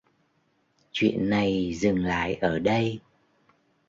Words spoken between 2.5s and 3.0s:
đây